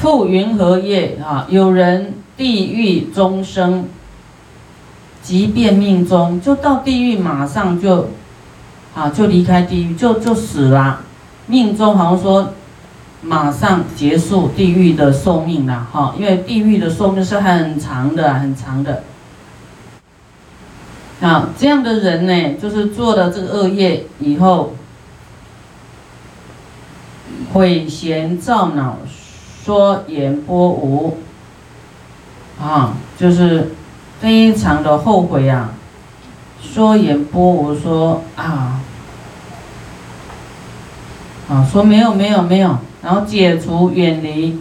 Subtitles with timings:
[0.00, 1.46] 复云何业啊？
[1.48, 3.86] 有人地狱终生，
[5.22, 8.08] 即便命中就到地狱，马上就
[8.94, 11.00] 啊就离开地狱，就就死了。
[11.48, 12.54] 命中好像说
[13.22, 19.02] 马上结束地狱的寿命了哈，因为地狱的寿命是很长的，很长的。
[21.20, 24.74] 啊，这样的人呢，就是做了这个恶业以后，
[27.52, 28.98] 毁贤造恼，
[29.68, 31.18] 说言波无，
[32.58, 33.72] 啊，就是
[34.18, 35.74] 非常的后悔啊，
[36.58, 38.80] 说言波无说啊，
[41.50, 44.58] 啊，说没有没有没有，然后解除远离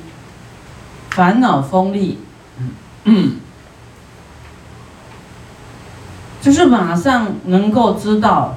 [1.12, 2.20] 烦恼锋利，
[3.06, 3.38] 嗯。
[6.42, 8.56] 就是马上能够知道，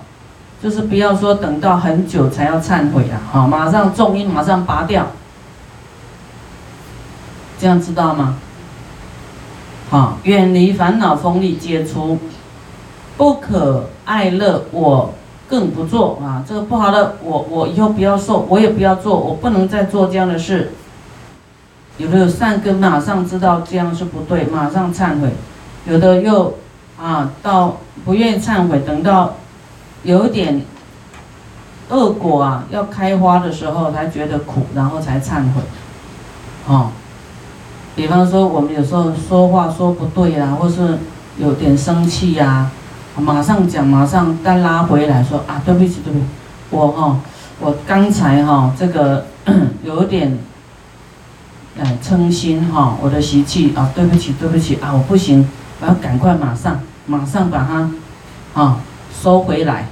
[0.60, 3.22] 就是不要说等到很久才要忏悔啊！
[3.30, 5.06] 好，马上重音马上拔掉，
[7.60, 8.38] 这样知道吗？
[9.90, 12.18] 好，远离烦恼锋利，皆除
[13.18, 15.12] 不可爱乐，我
[15.46, 16.42] 更不做啊！
[16.48, 20.72] 这个不好的，我我以后不要受，我也不要做，我不能再做这样的事。
[21.98, 25.28] 有的有善根，马上知道这样是不对，马上忏悔；
[25.84, 26.54] 有的又。
[27.02, 29.36] 啊，到不愿意忏悔，等到
[30.02, 30.60] 有点
[31.88, 35.62] 恶果啊要开花的时候，才觉得苦，然后才忏悔。
[36.66, 36.90] 哦，
[38.00, 40.96] 比方说我们有时候说话说不对啊，或是
[41.36, 42.70] 有点生气呀，
[43.14, 46.24] 马上讲，马上再拉回来说啊，对不起，对不起，
[46.70, 47.20] 我哈，
[47.60, 49.26] 我刚才哈这个
[49.84, 50.38] 有点
[51.78, 55.46] 哎嗔心哈，我的习气啊，对不起，对不起啊，我不行，
[55.82, 56.80] 我要赶快马上。
[57.04, 57.90] 马上把它，
[58.58, 58.78] 啊，
[59.12, 59.88] 收回来，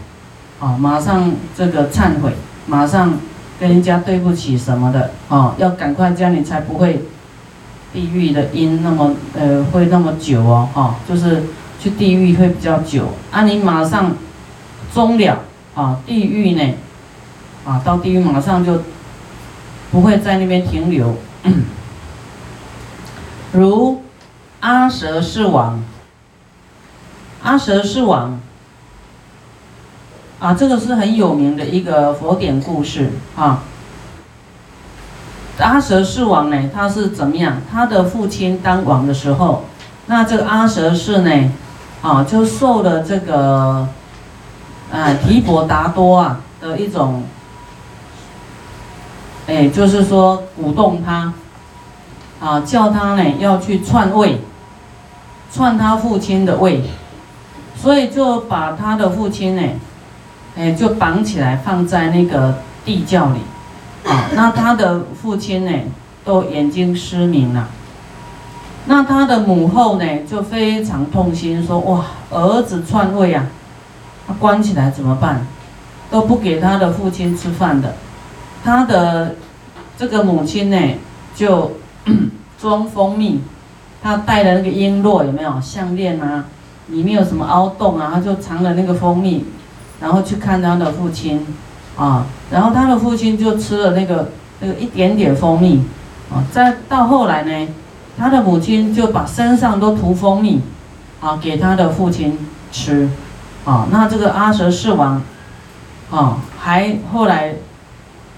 [0.60, 2.32] 啊，马上这个忏悔，
[2.66, 3.12] 马上
[3.60, 7.04] 跟人家对不起什么的，啊，要赶快这样，你才不会
[7.92, 11.44] 地狱的因那么呃会那么久哦，哈，就是
[11.80, 14.16] 去地狱会比较久，啊，你马上
[14.92, 15.38] 终了，
[15.74, 16.74] 啊，地狱呢，
[17.64, 18.82] 啊，到地狱马上就
[19.90, 21.14] 不会在那边停留，
[23.52, 24.02] 如
[24.60, 25.82] 阿蛇是王。
[27.40, 28.38] 阿蛇是王，
[30.40, 33.62] 啊，这个是很有名的一个佛典故事啊。
[35.58, 37.60] 阿蛇是王呢，他是怎么样？
[37.70, 39.64] 他的父亲当王的时候，
[40.06, 41.52] 那这个阿蛇是呢，
[42.02, 43.88] 啊，就受了这个，
[44.92, 47.24] 啊，提婆达多啊的一种，
[49.46, 51.32] 哎，就是说鼓动他，
[52.40, 54.40] 啊，叫他呢要去篡位，
[55.52, 56.84] 篡他父亲的位。
[57.76, 59.62] 所以就把他的父亲呢，
[60.56, 63.38] 哎，就绑起来放在那个地窖里，
[64.08, 65.72] 啊，那他的父亲呢，
[66.24, 67.68] 都眼睛失明了。
[68.86, 73.46] 那他的母后呢，就非常痛心，说：哇，儿子篡位啊，
[74.26, 75.46] 他关起来怎么办？
[76.10, 77.94] 都不给他的父亲吃饭的。
[78.64, 79.34] 他的
[79.98, 80.78] 这个母亲呢，
[81.34, 81.72] 就
[82.58, 83.42] 装蜂蜜，
[84.02, 86.46] 他戴的那个璎珞有没有项链啊？
[86.86, 88.12] 里面有什么凹洞啊？
[88.14, 89.44] 他就藏了那个蜂蜜，
[90.00, 91.46] 然后去看他的父亲，
[91.98, 95.82] 啊，然后他的父亲就吃了那个那个一点点蜂蜜，
[96.32, 97.68] 啊，再到后来呢，
[98.16, 100.60] 他的母亲就把身上都涂蜂蜜，
[101.20, 102.38] 啊，给他的父亲
[102.70, 103.10] 吃，
[103.64, 105.20] 啊，那这个阿蛇世王，
[106.10, 107.56] 啊，还后来，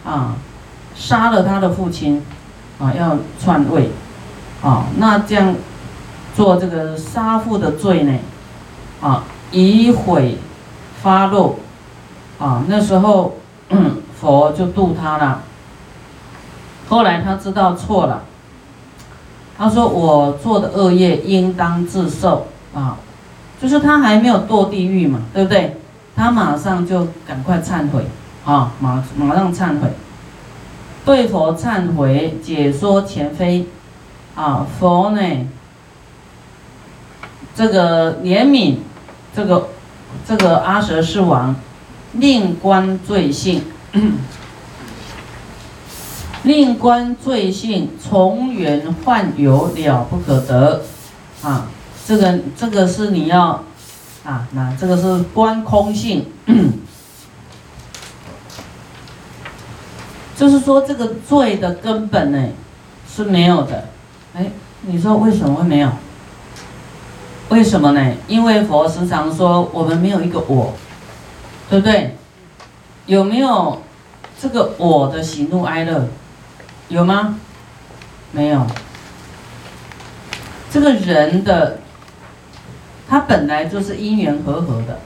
[0.07, 0.37] 啊，
[0.95, 2.23] 杀了他的父亲，
[2.79, 3.91] 啊，要篡位，
[4.63, 5.55] 啊，那这样
[6.35, 8.19] 做这个杀父的罪呢？
[9.03, 10.39] 啊，以悔
[11.03, 11.59] 发怒，
[12.39, 13.37] 啊，那时候
[14.21, 15.43] 佛就度他了。
[16.89, 18.25] 后来他知道错了，
[19.57, 22.99] 他说：“我做的恶业应当自受。”啊，
[23.61, 25.77] 就是他还没有堕地狱嘛，对不对？
[26.15, 28.07] 他马上就赶快忏悔，
[28.45, 29.93] 啊，马马上忏悔，
[31.05, 33.67] 对佛忏悔，解说前非，
[34.35, 35.21] 啊，佛呢，
[37.55, 38.77] 这个怜悯。
[39.33, 39.69] 这个
[40.27, 41.55] 这个阿蛇是王，
[42.15, 43.63] 令观罪性，
[46.45, 50.83] 令观罪性从缘幻有了不可得，
[51.43, 51.69] 啊，
[52.07, 53.65] 这个这个是你要
[54.25, 56.27] 啊，那这个是观空性，
[60.37, 62.49] 就是说这个罪的根本呢
[63.09, 63.89] 是没有的，
[64.35, 64.51] 哎，
[64.83, 65.91] 你说为什么会没有？
[67.51, 68.15] 为什么呢？
[68.29, 70.73] 因为佛时常说我们没有一个我，
[71.71, 72.17] 对不对？
[73.07, 73.81] 有没有
[74.41, 76.09] 这个我的喜怒哀乐？
[76.89, 77.39] 有吗？
[78.33, 78.67] 没有。
[80.73, 81.79] 这个人的，
[83.09, 84.99] 他本来就是因缘和合的。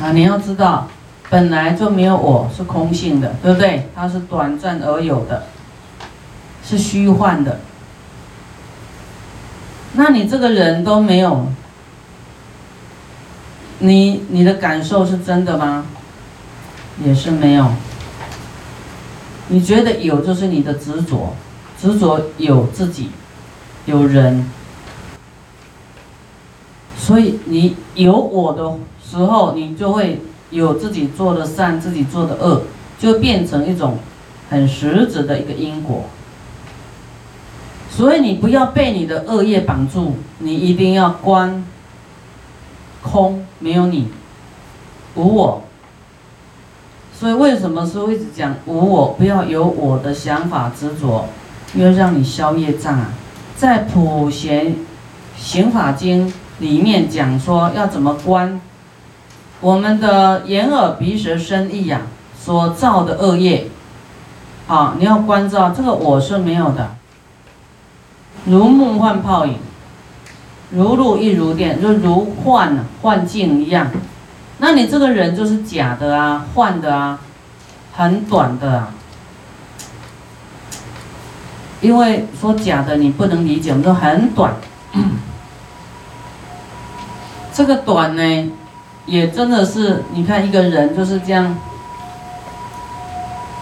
[0.00, 0.88] 啊，你要知道，
[1.30, 3.88] 本来就没有我是空性的，对不对？
[3.94, 5.46] 它是短暂而有的，
[6.64, 7.60] 是虚幻的。
[9.92, 11.46] 那你这个人都没有，
[13.78, 15.86] 你你的感受是真的吗？
[17.04, 17.66] 也是没有。
[19.48, 21.34] 你觉得有就是你的执着，
[21.78, 23.10] 执着有自己，
[23.84, 24.50] 有人，
[26.96, 30.20] 所以你有我的时候，你就会
[30.50, 32.62] 有自己做的善，自己做的恶，
[32.98, 33.98] 就变成一种
[34.50, 36.04] 很实质的一个因果。
[37.90, 41.64] 所以你不要被你的恶业绑住，你一定要观
[43.10, 44.08] 空，没有你，
[45.14, 45.62] 无我。
[47.18, 51.26] 所以为什么说一直讲无我，不要有我的想法执着，
[51.74, 53.12] 要让你消业障啊。
[53.56, 54.76] 在普贤
[55.38, 58.60] 行法经里面讲说要怎么观
[59.62, 62.02] 我们的眼耳鼻舌身意呀
[62.38, 63.70] 所造的恶业，
[64.68, 66.90] 啊，你要关照这个我是没有的。
[68.44, 69.56] 如梦幻泡影，
[70.70, 73.90] 如露亦如电，就如幻幻境一样。
[74.58, 77.18] 那你这个人就是假的啊，幻的啊，
[77.94, 78.88] 很短的啊。
[81.80, 84.54] 因为说假的你不能理解，我们说很短。
[87.52, 88.52] 这个短呢，
[89.06, 91.56] 也真的是你看一个人就是这样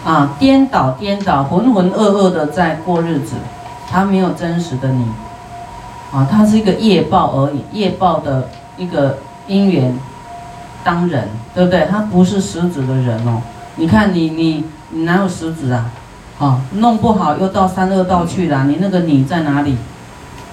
[0.03, 3.35] 啊，颠倒颠倒，浑浑噩噩的在过日子。
[3.89, 5.05] 他没有真实的你，
[6.15, 8.47] 啊，它是一个业报而已，业报的
[8.77, 9.17] 一个
[9.47, 9.93] 因缘
[10.81, 11.85] 当人，对不对？
[11.91, 13.41] 他不是实质的人哦。
[13.75, 15.91] 你看你你你哪有实质啊？
[16.39, 18.63] 啊，弄不好又到三恶道去了。
[18.65, 19.75] 你那个你在哪里？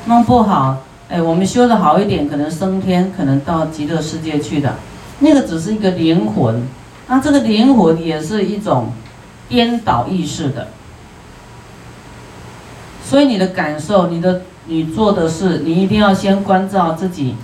[0.07, 0.79] 弄不好，
[1.09, 4.75] 哎，我们修的好一点，可能升天，可能到极乐世界去的。
[5.21, 6.67] 那个只是一个灵魂，
[7.07, 8.89] 那这个灵魂也是一种
[9.49, 10.67] 颠倒意识的。
[13.05, 17.35] 所以你的感受，你的你做的事，你一定要先关照自己，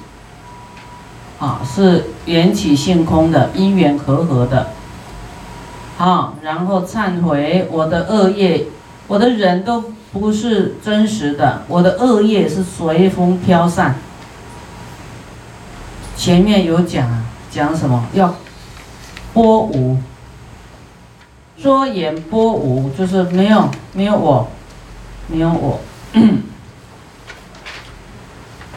[1.39, 4.69] 啊，是缘起性空的因缘和合的，
[5.97, 8.67] 好，然后忏悔我的恶业，
[9.09, 13.97] 我的人都不是真实的，我的恶业是随风飘散。
[16.17, 18.07] 前面有讲讲什么？
[18.13, 18.35] 要
[19.33, 19.99] 波无，
[21.57, 24.49] 说言波无，就是没有没有我。
[25.31, 25.79] 没有我，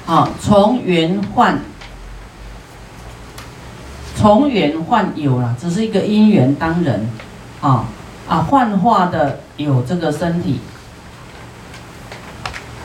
[0.06, 1.58] 好，从缘换，
[4.18, 7.10] 从缘换有了，只是一个因缘当人，
[7.62, 7.86] 啊
[8.28, 10.60] 啊，幻化的有这个身体，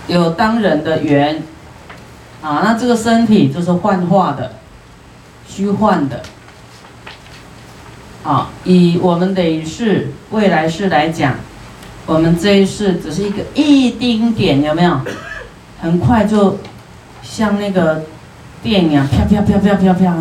[0.06, 1.42] 有当人的缘，
[2.40, 4.52] 啊，那这个身体就是幻化的，
[5.48, 6.22] 虚幻的，
[8.22, 11.34] 啊，以我们的世未来世来讲。
[12.06, 15.00] 我们这一世只是一个一丁点，有没有？
[15.80, 16.58] 很快就
[17.22, 18.04] 像那个
[18.62, 20.14] 电影啊，啪啪啪啪啪啪，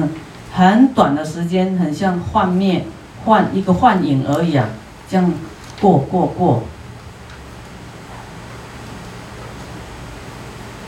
[0.52, 2.86] 很短的时间，很像幻灭、
[3.24, 4.68] 幻一个幻影而已啊，
[5.08, 5.32] 这样
[5.80, 6.64] 过过过。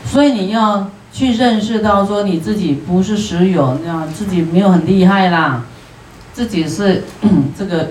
[0.04, 5.64] 所以你要去认识到，说你自己不是实有，那样自己没有很厉害啦，
[6.32, 7.04] 自己是
[7.56, 7.90] 这个。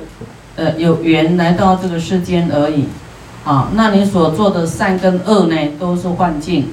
[0.58, 2.88] 呃，有缘来到这个世间而已，
[3.46, 6.70] 啊，那你所做的善跟恶呢，都是幻境，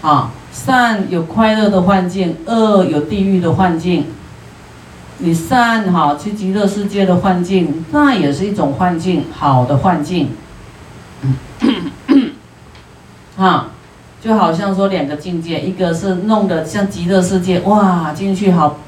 [0.00, 4.06] 啊，善有快乐的幻境，恶有地狱的幻境。
[5.18, 10.30] 你善哈去极乐世界的幻境，那也是一种幻境，好的幻境。
[13.36, 13.68] 啊，
[14.22, 18.78] 就好像说两个境界，一个是弄得像极乐世界，哇，进去好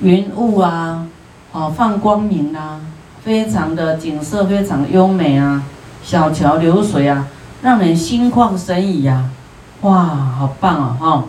[0.00, 1.06] 云雾啊，
[1.52, 2.80] 哦，放光明啊。
[3.26, 5.64] 非常的景色非常优美啊，
[6.00, 7.26] 小桥流水啊，
[7.60, 9.28] 让人心旷神怡呀，
[9.80, 11.24] 哇，好棒啊哈！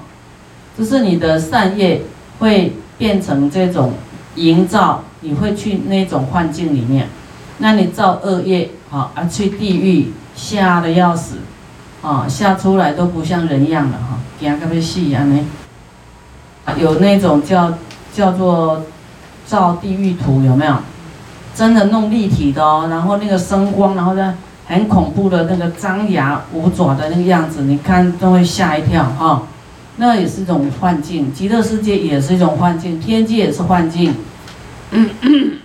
[0.77, 2.03] 这是你的善业
[2.37, 3.93] 会变成这种
[4.35, 7.07] 营造，你会去那种幻境里面。
[7.57, 11.37] 那你造恶业啊，啊去地狱吓得要死，
[12.03, 15.47] 啊吓出来都不像人样了哈，惊个要死安尼。
[16.77, 17.73] 有那种叫
[18.13, 18.83] 叫做
[19.47, 20.75] 造地狱图有没有？
[21.57, 24.37] 真的弄立体的哦，然后那个声光，然后呢
[24.67, 29.41] 很恐怖的那个张牙舞爪的那个样子，你看都会吓一跳哈。
[29.95, 34.13] 那也是一种幻境，极乐世界也是一种幻境，天界也是幻境。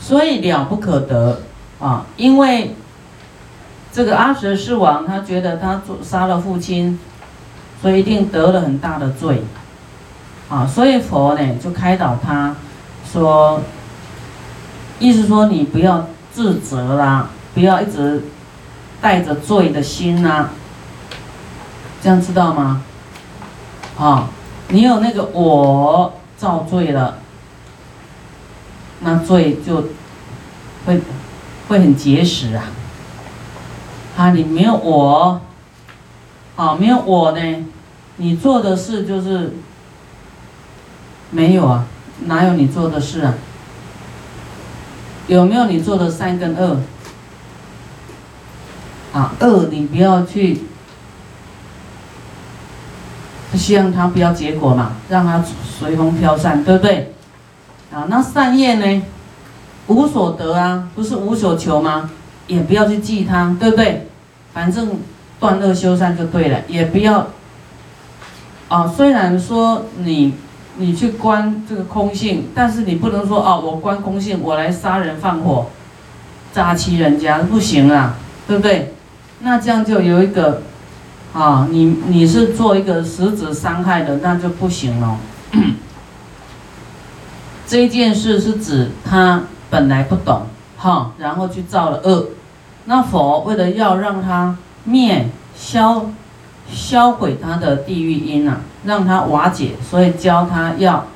[0.00, 1.42] 所以了不可得
[1.78, 2.74] 啊，因为
[3.92, 6.98] 这个阿舍世王他觉得他杀了父亲，
[7.80, 9.44] 所以一定得了很大的罪，
[10.48, 12.56] 啊，所以佛呢就开导他，
[13.04, 13.62] 说，
[14.98, 18.24] 意思说你不要自责啦，不要一直
[19.00, 20.48] 带着罪的心呐，
[22.02, 22.82] 这样知道吗？
[23.98, 24.28] 啊，
[24.68, 27.18] 你有那个我造罪了，
[29.00, 29.88] 那罪就
[30.86, 31.00] 会。
[31.68, 32.64] 会很结实啊！
[34.18, 35.40] 啊，你没有我，
[36.56, 37.64] 啊，没有我呢，
[38.16, 39.54] 你做的事就是
[41.30, 41.86] 没有啊，
[42.20, 43.34] 哪有你做的事啊？
[45.28, 46.76] 有没有你做的三跟二？
[49.12, 50.62] 啊，恶你不要去，
[53.54, 55.44] 希望它不要结果嘛，让它
[55.78, 57.14] 随风飘散，对不对？
[57.92, 59.02] 啊，那善业呢？
[59.88, 62.10] 无所得啊，不是无所求吗？
[62.46, 64.08] 也不要去记它，对不对？
[64.54, 64.98] 反正
[65.38, 67.28] 断恶修善就对了，也不要。
[68.68, 70.34] 啊，虽然说你
[70.76, 75.66] 你去观这个空性，但是你不能说哦，我观空性，我来杀人放火，
[76.52, 78.14] 扎欺人家不行啊，
[78.46, 78.94] 对不对？
[79.40, 80.62] 那这样就有一个，
[81.32, 85.18] 啊，你你是做一个实质伤害的，那就不行了。
[87.66, 89.42] 这件事是指他。
[89.72, 90.42] 本来不懂，
[90.76, 92.26] 哈，然后去造了恶，
[92.84, 96.10] 那佛为了要让他灭消
[96.70, 101.06] 销毁他的地狱因啊，让他瓦解，所以教他要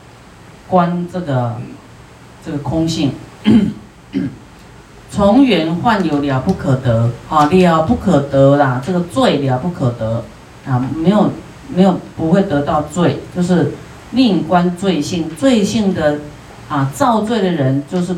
[0.68, 1.56] 观这个
[2.44, 3.12] 这个空性，
[5.10, 10.24] 从缘幻有了不可得，啊，了不可得啦，这个罪了不可得
[10.66, 11.30] 啊，没有
[11.74, 13.72] 没有不会得到罪，就是
[14.12, 16.18] 另观罪性，罪性的
[16.68, 18.16] 啊造罪的人就是。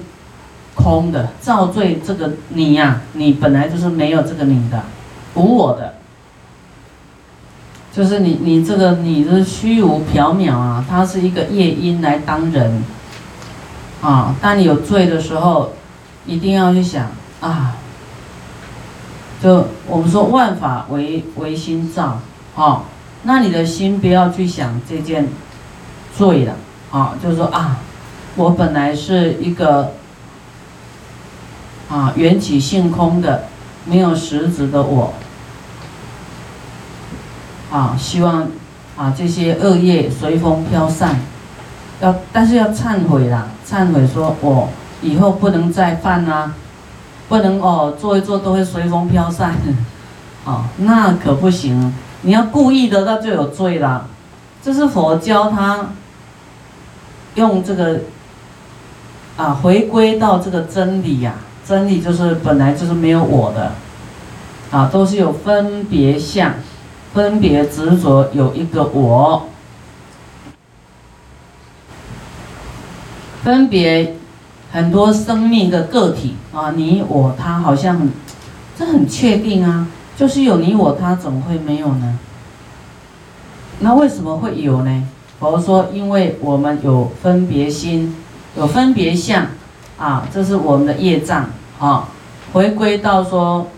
[0.80, 4.80] 空的造罪，这个你呀，你本来就是没有这个你的，
[5.34, 5.94] 无我的，
[7.92, 12.84] 就是你你这个你是虚无缥缈啊，它是一个业因来当人，
[14.00, 15.72] 啊，当你有罪的时候，
[16.26, 17.76] 一定要去想啊，
[19.42, 22.20] 就我们说万法唯唯心造，
[22.54, 22.84] 啊，
[23.22, 25.28] 那你的心不要去想这件
[26.16, 26.54] 罪了，
[26.90, 27.78] 啊，就是说啊，
[28.36, 29.92] 我本来是一个。
[31.90, 33.44] 啊，缘起性空的，
[33.86, 35.14] 没有实质的我。
[37.70, 38.48] 啊，希望
[38.96, 41.20] 啊这些恶业随风飘散，
[42.00, 44.68] 要但是要忏悔啦，忏悔说我
[45.02, 46.54] 以后不能再犯啊，
[47.28, 49.54] 不能哦做一做都会随风飘散，
[50.44, 54.06] 哦那可不行，你要故意的那就有罪啦。
[54.62, 55.90] 这是佛教他
[57.34, 58.00] 用这个
[59.36, 61.34] 啊回归到这个真理呀。
[61.64, 63.72] 真理就是本来就是没有我的，
[64.70, 66.54] 啊，都是有分别相，
[67.14, 69.48] 分别执着有一个我，
[73.42, 74.14] 分别
[74.70, 78.10] 很多生命的个体啊，你我他好像很，
[78.78, 82.18] 这很确定啊，就是有你我他，怎么会没有呢？
[83.80, 85.08] 那为什么会有呢？
[85.40, 88.14] 佛说，因为我们有分别心，
[88.56, 89.46] 有分别相，
[89.96, 91.48] 啊，这是我们的业障。
[91.78, 92.08] 啊，
[92.52, 93.68] 回归到说，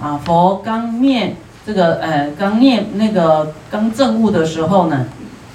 [0.00, 1.36] 啊，佛刚灭
[1.70, 5.06] 这个，呃，刚念那个刚证悟的时候呢，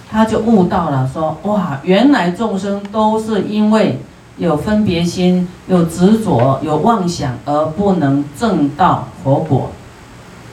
[0.10, 4.00] 他就悟到了，说，哇，原来众生都是因为
[4.38, 9.72] 有分别心、有执着、有妄想而不能证到佛果，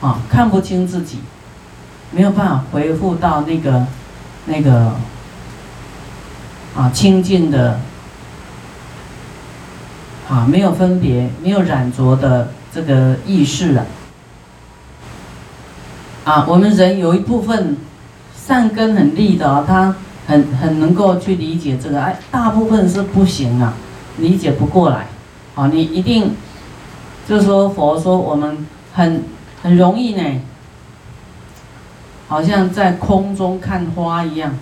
[0.00, 1.18] 啊，看不清自己，
[2.10, 3.86] 没有办法回复到那个
[4.46, 4.90] 那个
[6.76, 7.78] 啊清净的。
[10.28, 13.84] 啊，没有分别，没有染着的这个意识啊！
[16.24, 17.76] 啊，我们人有一部分
[18.36, 19.94] 善根很利的啊，他
[20.26, 23.74] 很很能够去理解这个，哎，大部分是不行啊，
[24.18, 25.08] 理解不过来。
[25.54, 26.32] 啊，你一定
[27.28, 29.24] 就是说佛说我们很
[29.62, 30.40] 很容易呢，
[32.28, 34.56] 好像在空中看花一样，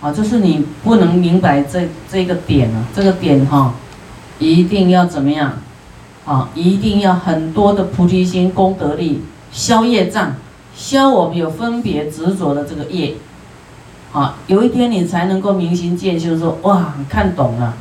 [0.00, 3.74] 啊，就是你不能明白这这个点啊，这个点哈。
[4.38, 5.52] 一定要怎么样？
[6.24, 9.22] 啊，一定要很多的菩提心功德力
[9.52, 10.34] 消业障，
[10.74, 13.14] 消我们有分别执着的这个业。
[14.12, 17.74] 啊，有一天你才能够明心见性，说哇，你看懂了。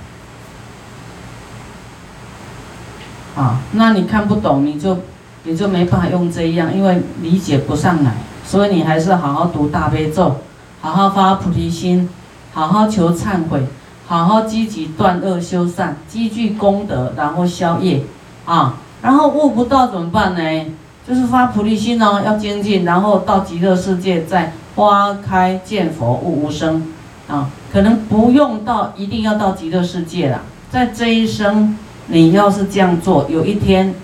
[3.36, 4.98] 啊，那你看不懂，你就
[5.44, 8.14] 你就没办法用这样，因为理解不上来，
[8.46, 10.38] 所以你还是好好读大悲咒，
[10.82, 12.10] 好好发菩提心，
[12.54, 13.64] 好好求忏悔。
[14.08, 18.04] 好好积极断恶修善，积聚功德，然后消业，
[18.46, 20.66] 啊，然后悟不到怎么办呢？
[21.08, 26.94] 就是发菩提心哦，要精进，然后到极乐世界再花开见佛悟无生
[27.28, 31.78] 啊，可能不用到一定要到极乐世界了，在这一生
[32.08, 33.96] 你要是这样做，有一天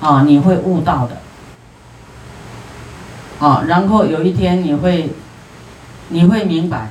[0.00, 1.16] 啊你会悟到的，
[3.46, 5.10] 啊，然后有一天你会
[6.08, 6.90] 你会明白，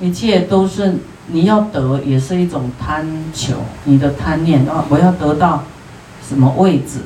[0.00, 0.96] 一切都是
[1.28, 5.62] 你要得，也是一种贪求，你的贪念啊，我要得到
[6.26, 7.00] 什么位置。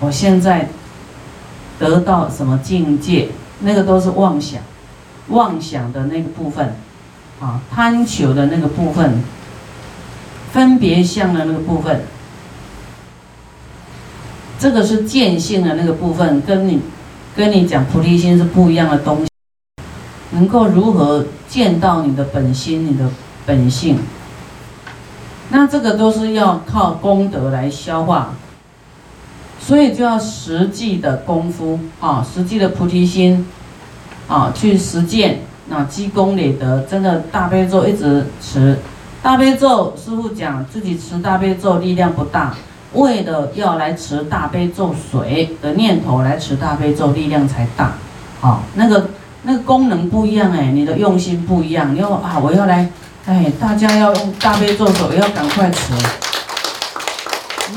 [0.00, 0.68] 我现在
[1.78, 3.28] 得到什么境界？
[3.60, 4.62] 那个都是妄想，
[5.28, 6.74] 妄想的那个部分，
[7.40, 9.22] 啊，贪求的那个部分，
[10.50, 12.00] 分别相的那个部分，
[14.58, 16.80] 这个是见性的那个部分，跟你
[17.36, 19.28] 跟你讲菩提心是不一样的东西。
[20.30, 23.10] 能够如何见到你的本心、你的
[23.44, 23.98] 本性？
[25.50, 28.32] 那这个都是要靠功德来消化。
[29.60, 33.46] 所以就要实际的功夫啊，实际的菩提心
[34.26, 38.76] 啊，去实践，那积功累德，真的大悲咒一直持。
[39.22, 42.54] 大悲咒师傅讲自己持大悲咒力量不大，
[42.94, 47.92] 为了要来持大悲咒水的念头来持大悲咒力量才大。
[48.40, 49.10] 好，那个
[49.42, 51.94] 那个功能不一样哎，你的用心不一样。
[51.94, 52.90] 你要啊，我要来，
[53.26, 55.92] 哎，大家要用大悲咒水，要赶快持。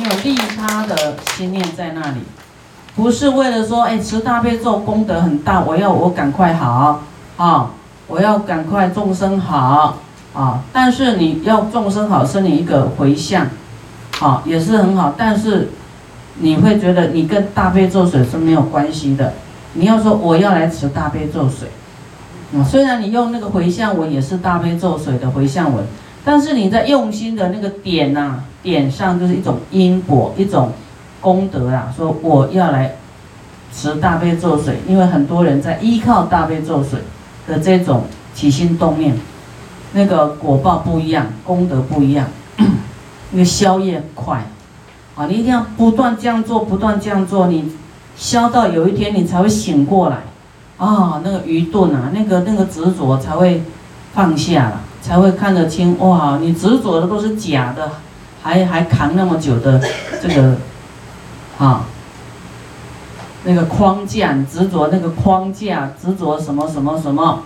[0.03, 2.19] 有利他的心念在那里，
[2.95, 7.01] 不是为了说，哎，持大悲咒功德很大，我要我赶快好
[7.37, 7.71] 啊，
[8.07, 9.97] 我要赶快众生好
[10.33, 10.61] 啊。
[10.71, 13.47] 但是你要众生好，是你一个回向，
[14.17, 15.15] 好也是很好。
[15.17, 15.69] 但是
[16.39, 19.33] 你会觉得你跟大悲咒水是没有关系的。
[19.73, 21.69] 你要说我要来持大悲咒水，
[22.55, 25.85] 啊，虽然你用那个回向文也是大悲咒水的回向文。
[26.25, 30.71] 但是你在用心的那个点呐，点上就是一种因果，一种
[31.21, 31.93] 功德啊。
[31.95, 32.95] 说我要来
[33.71, 36.99] 持大悲咒水，因为很多人在依靠大悲咒水
[37.47, 39.15] 的这种起心动念，
[39.91, 42.25] 那个果报不一样，功德不一样，
[43.31, 44.47] 那个消业快
[45.15, 45.27] 啊！
[45.27, 47.71] 你一定要不断这样做，不断这样做，你
[48.15, 50.23] 消到有一天你才会醒过来
[50.77, 51.21] 啊！
[51.23, 53.63] 那个愚钝啊，那个那个执着才会
[54.13, 54.81] 放下了。
[55.03, 56.37] 才会看得清哇！
[56.41, 57.91] 你执着的都是假的，
[58.43, 59.81] 还还扛那么久的
[60.21, 60.57] 这个
[61.57, 61.85] 啊，
[63.43, 67.43] 那个框架，执着那个框架，执着什么什么什么，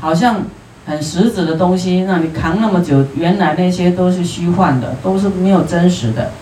[0.00, 0.42] 好像
[0.86, 6.32] 很实质的东西，让你扛那么久，原来那些都是虚幻的，都是没有真实的，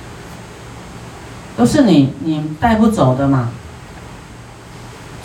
[1.56, 3.50] 都是你你带不走的嘛。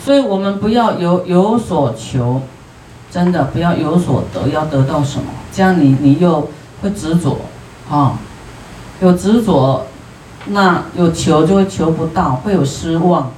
[0.04, 2.42] 所以我们不要有有所求。
[3.10, 5.26] 真的不要有所得，要得到什么？
[5.52, 6.50] 这样你你又
[6.82, 7.38] 会执着，
[7.88, 8.18] 啊，
[9.00, 9.86] 有执着，
[10.46, 13.30] 那有求就会求不到，会有失望，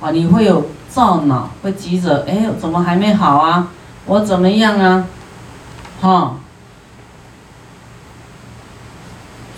[0.00, 3.68] 啊，你会有躁恼，会急着，哎，怎么还没好啊？
[4.06, 5.06] 我怎么样啊？
[6.00, 6.36] 哈，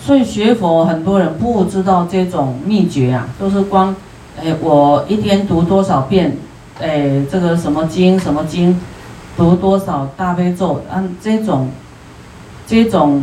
[0.03, 3.95] 所以学佛很多人不知道这种秘诀啊，都是光，
[4.41, 6.37] 哎，我一天读多少遍，
[6.81, 8.81] 哎，这个什么经什么经。
[9.37, 10.83] 读多少大悲咒？
[10.91, 11.71] 按这种，
[12.67, 13.23] 这种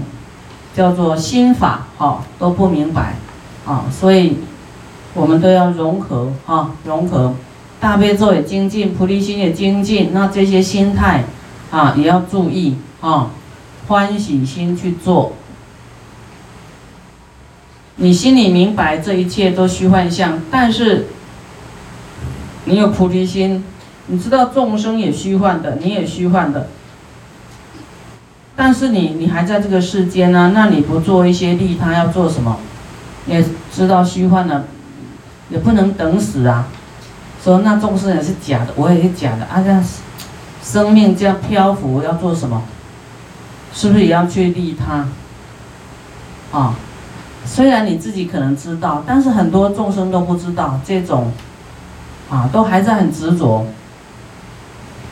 [0.78, 3.16] 叫做心法，哈，都不明白，
[3.66, 4.38] 啊，所以
[5.16, 7.34] 我们都要融合，哈，融合
[7.80, 11.24] 大悲咒也精进，菩提心也精进，那这些心态，
[11.72, 13.32] 啊，也要注意，啊，
[13.88, 15.34] 欢喜心去做。
[17.96, 21.08] 你心里明白这一切都虚幻相，但是
[22.66, 23.64] 你有菩提心。
[24.10, 26.70] 你知道众生也虚幻的，你也虚幻的，
[28.58, 32.58] 但是你你还在这个世间呢，那你不做一些利他要做什么？
[33.26, 33.42] 也
[33.72, 34.66] 知道虚幻的，
[35.50, 36.68] 也不能等死啊。
[37.44, 39.82] 说那众生也是假的，我也是假的啊，这样
[40.62, 42.64] 生命这样漂浮要做什么？
[43.74, 45.08] 是不是也要去利他？
[46.58, 46.74] 啊，
[47.46, 51.32] 虽然你自己可能知道，但是很多众生都不知道这种，
[52.30, 53.68] 啊，都还在很执着。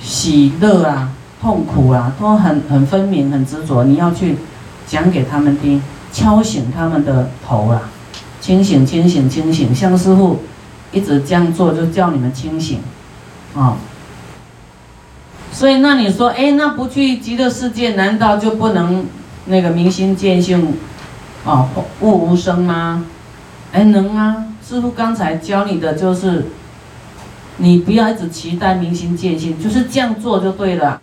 [0.01, 1.09] 喜乐啊，
[1.41, 3.83] 痛苦啊，都很很分明，很执着。
[3.83, 4.37] 你要去
[4.87, 7.89] 讲给他们听，敲醒他们的头啊，
[8.41, 9.73] 清醒，清醒，清醒。
[9.75, 10.41] 像师傅
[10.91, 12.79] 一直这样做，就叫你们清醒
[13.55, 13.77] 啊。
[15.51, 19.05] 所以那你说，哎，那不去极乐世界，难道就不能
[19.45, 20.75] 那个明心见性
[21.45, 21.69] 啊，
[22.01, 23.05] 悟无生吗？
[23.71, 24.45] 哎，能啊。
[24.67, 26.45] 师傅刚才教你的就是。
[27.57, 31.01] 你不要一直期待明心见性，就是这样做就对了。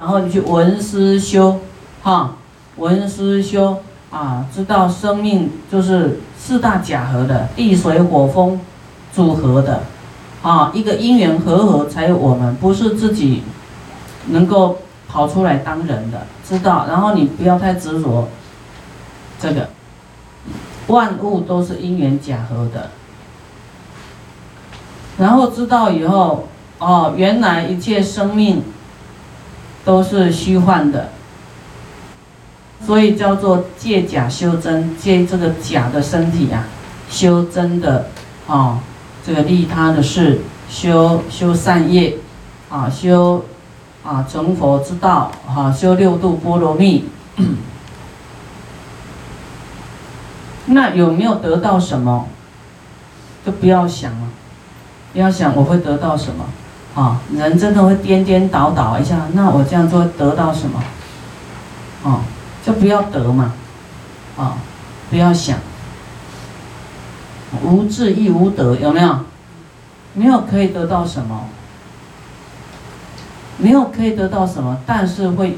[0.00, 1.58] 然后你去闻思修，
[2.02, 2.36] 哈，
[2.76, 3.78] 闻思修，
[4.10, 8.60] 啊，知道生命就是四大假合的，地水火风
[9.12, 9.82] 组合的，
[10.42, 13.42] 啊，一个因缘和合才有我们，不是自己
[14.28, 16.86] 能够跑出来当人的，知道？
[16.86, 18.28] 然后你不要太执着
[19.40, 19.70] 这个，
[20.86, 22.90] 万物都是因缘假合的，
[25.18, 26.46] 然后知道以后，
[26.78, 28.62] 哦，原来一切生命
[29.88, 31.08] 都是虚幻的。
[32.84, 36.66] 所以叫做借假修真，借这个假的身体啊，
[37.08, 38.08] 修真的，
[38.46, 38.80] 啊，
[39.26, 42.18] 这个利他的事，修修善业，
[42.68, 43.46] 啊，修
[44.04, 47.06] 啊成佛之道，哈，修六度波罗蜜。
[50.66, 52.28] 那有没有得到什么？
[53.46, 54.26] 就不要想了，
[55.14, 56.44] 不要想我会得到什么，
[56.98, 60.82] 啊，人真的会颠颠倒倒一下，那我这样做得到什么？
[62.02, 62.22] 啊？
[62.66, 63.52] 就不要得嘛，
[64.36, 64.58] 啊，
[65.08, 65.58] 不要想，
[67.62, 69.20] 无智亦无得，有没有？
[70.14, 71.46] 没有可以得到什么？
[73.58, 75.56] 没有可以得到什么，但是会，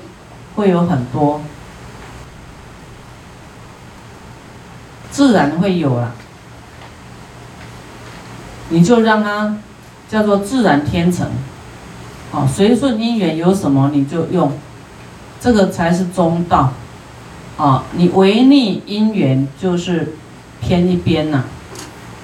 [0.56, 1.40] 会有很多，
[5.10, 6.12] 自然会有了。
[8.68, 9.56] 你就让它
[10.10, 11.28] 叫做自然天成，
[12.32, 14.50] 啊，随顺因缘有什么你就用，
[15.40, 16.72] 这个才是中道。
[17.56, 20.14] 啊，你违逆因缘就是
[20.62, 21.44] 偏一边呐，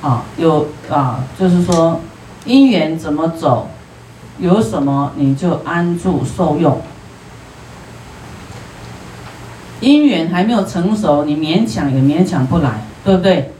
[0.00, 2.00] 啊，有啊，就是说
[2.46, 3.68] 因缘怎么走，
[4.38, 6.80] 有什么你就安住受用。
[9.80, 13.52] 因缘还没有成熟，你勉强也勉强不来，对不对？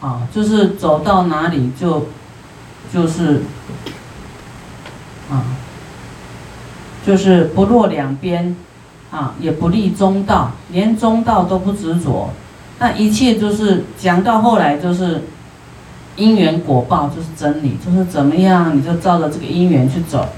[0.00, 2.08] 啊，就是走到哪里就，
[2.92, 3.42] 就是，
[5.30, 5.44] 啊，
[7.06, 8.56] 就是不落两边。
[9.10, 12.28] 啊，也不立中道，连中道都不执着，
[12.78, 15.22] 那一切就是讲到后来就是
[16.16, 20.28] 因缘果报，就是真理，就是怎么样你就照着这个因缘去走，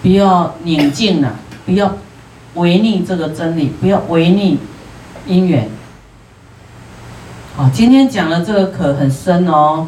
[0.00, 1.34] 不要拧劲了，
[1.66, 1.94] 不要
[2.54, 4.58] 违逆这个真理，不要违逆
[5.26, 5.68] 因缘。
[7.54, 9.86] 好，今天讲的这个可很深哦，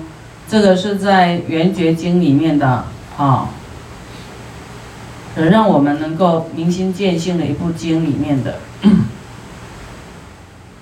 [0.53, 2.85] 这个是在圆觉经里面的
[3.17, 3.49] 啊。
[5.35, 8.57] 让我们能够明心见性的一部经里面的，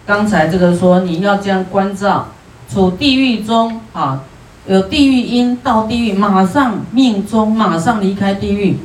[0.04, 2.26] 刚才这个说你要这样关照，
[2.68, 4.24] 处地狱中啊，
[4.66, 8.76] 有地狱因到地狱，马上命中马上离开地狱，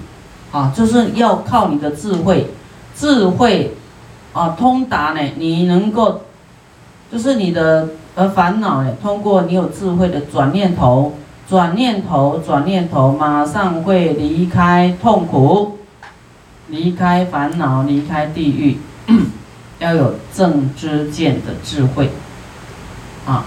[0.52, 2.52] 啊，就是要靠你的智慧，
[2.96, 3.76] 智慧
[4.34, 6.22] 啊通达呢，你能够，
[7.12, 11.14] 就是你的而烦恼呢，通过你有智慧的转念头。
[11.48, 15.78] 转念头，转念头，马上会离开痛苦，
[16.70, 18.80] 离开烦恼，离开地狱，
[19.78, 22.10] 要有正知见的智慧，
[23.28, 23.46] 啊。